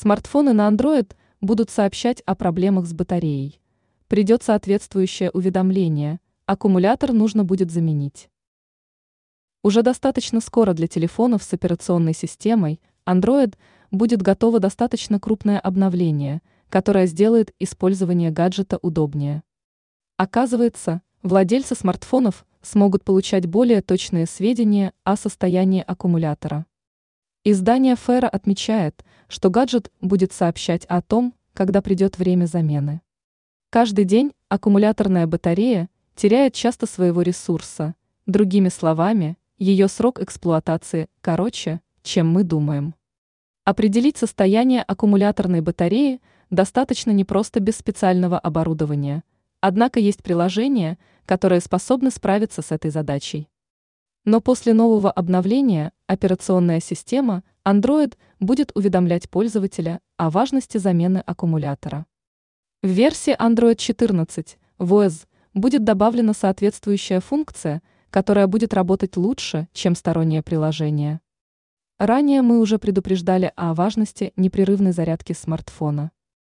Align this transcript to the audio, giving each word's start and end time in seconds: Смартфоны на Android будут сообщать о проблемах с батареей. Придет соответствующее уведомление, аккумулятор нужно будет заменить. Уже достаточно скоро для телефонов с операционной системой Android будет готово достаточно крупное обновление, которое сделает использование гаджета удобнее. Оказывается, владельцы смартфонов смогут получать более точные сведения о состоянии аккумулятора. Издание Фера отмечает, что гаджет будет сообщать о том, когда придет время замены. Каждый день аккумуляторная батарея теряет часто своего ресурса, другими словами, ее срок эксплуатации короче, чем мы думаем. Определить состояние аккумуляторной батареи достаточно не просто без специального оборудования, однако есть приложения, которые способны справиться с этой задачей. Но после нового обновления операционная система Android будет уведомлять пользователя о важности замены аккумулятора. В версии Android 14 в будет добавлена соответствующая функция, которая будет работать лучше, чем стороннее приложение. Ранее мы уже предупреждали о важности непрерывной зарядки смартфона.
Смартфоны 0.00 0.52
на 0.52 0.68
Android 0.68 1.16
будут 1.40 1.70
сообщать 1.70 2.20
о 2.20 2.36
проблемах 2.36 2.86
с 2.86 2.92
батареей. 2.92 3.60
Придет 4.06 4.44
соответствующее 4.44 5.28
уведомление, 5.32 6.20
аккумулятор 6.46 7.12
нужно 7.12 7.42
будет 7.42 7.72
заменить. 7.72 8.30
Уже 9.64 9.82
достаточно 9.82 10.40
скоро 10.40 10.72
для 10.72 10.86
телефонов 10.86 11.42
с 11.42 11.52
операционной 11.52 12.14
системой 12.14 12.80
Android 13.06 13.56
будет 13.90 14.22
готово 14.22 14.60
достаточно 14.60 15.18
крупное 15.18 15.58
обновление, 15.58 16.42
которое 16.68 17.06
сделает 17.06 17.52
использование 17.58 18.30
гаджета 18.30 18.78
удобнее. 18.80 19.42
Оказывается, 20.16 21.02
владельцы 21.24 21.74
смартфонов 21.74 22.46
смогут 22.62 23.02
получать 23.02 23.46
более 23.46 23.82
точные 23.82 24.26
сведения 24.26 24.92
о 25.02 25.16
состоянии 25.16 25.82
аккумулятора. 25.84 26.66
Издание 27.44 27.96
Фера 27.96 28.28
отмечает, 28.28 29.04
что 29.28 29.48
гаджет 29.48 29.92
будет 30.00 30.32
сообщать 30.32 30.84
о 30.86 31.00
том, 31.00 31.34
когда 31.54 31.80
придет 31.80 32.18
время 32.18 32.46
замены. 32.46 33.00
Каждый 33.70 34.04
день 34.04 34.32
аккумуляторная 34.48 35.26
батарея 35.26 35.88
теряет 36.14 36.54
часто 36.54 36.86
своего 36.86 37.22
ресурса, 37.22 37.94
другими 38.26 38.68
словами, 38.68 39.38
ее 39.56 39.88
срок 39.88 40.20
эксплуатации 40.20 41.08
короче, 41.20 41.80
чем 42.02 42.28
мы 42.28 42.44
думаем. 42.44 42.94
Определить 43.64 44.16
состояние 44.16 44.82
аккумуляторной 44.82 45.60
батареи 45.60 46.20
достаточно 46.50 47.10
не 47.10 47.24
просто 47.24 47.60
без 47.60 47.76
специального 47.76 48.38
оборудования, 48.38 49.22
однако 49.60 50.00
есть 50.00 50.22
приложения, 50.22 50.98
которые 51.26 51.60
способны 51.60 52.10
справиться 52.10 52.62
с 52.62 52.72
этой 52.72 52.90
задачей. 52.90 53.48
Но 54.28 54.42
после 54.42 54.74
нового 54.74 55.10
обновления 55.10 55.90
операционная 56.06 56.80
система 56.80 57.44
Android 57.64 58.14
будет 58.40 58.72
уведомлять 58.74 59.30
пользователя 59.30 60.00
о 60.18 60.28
важности 60.28 60.76
замены 60.76 61.22
аккумулятора. 61.24 62.04
В 62.82 62.88
версии 62.88 63.34
Android 63.34 63.76
14 63.76 64.58
в 64.76 65.10
будет 65.54 65.82
добавлена 65.82 66.34
соответствующая 66.34 67.20
функция, 67.20 67.80
которая 68.10 68.46
будет 68.48 68.74
работать 68.74 69.16
лучше, 69.16 69.66
чем 69.72 69.94
стороннее 69.94 70.42
приложение. 70.42 71.22
Ранее 71.98 72.42
мы 72.42 72.60
уже 72.60 72.78
предупреждали 72.78 73.50
о 73.56 73.72
важности 73.72 74.34
непрерывной 74.36 74.92
зарядки 74.92 75.32
смартфона. 75.32 76.10